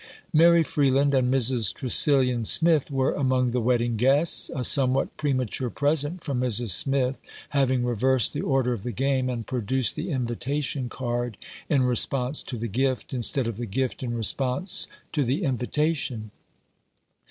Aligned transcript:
Mary 0.33 0.63
Freeland 0.63 1.13
and 1.13 1.31
Mrs. 1.31 1.71
Tresillian 1.71 2.43
Smith 2.43 2.89
were 2.89 3.13
among 3.13 3.49
the 3.49 3.61
wedding 3.61 3.97
guests; 3.97 4.49
a 4.55 4.63
somewhat 4.63 5.15
premature 5.15 5.69
present 5.69 6.23
from 6.23 6.39
Mrs. 6.41 6.71
Smith 6.71 7.21
having 7.49 7.85
reversed 7.85 8.33
the 8.33 8.41
order 8.41 8.73
of 8.73 8.81
the 8.81 8.91
game, 8.91 9.29
and 9.29 9.45
produced 9.45 9.95
the 9.95 10.09
invitation 10.09 10.89
card 10.89 11.37
in 11.69 11.83
response 11.83 12.41
to 12.41 12.57
the 12.57 12.67
gift, 12.67 13.13
instead 13.13 13.45
of 13.45 13.57
the 13.57 13.67
gift 13.67 14.01
in 14.01 14.15
response 14.15 14.87
to 15.11 15.23
the 15.23 15.43
invitation. 15.43 16.31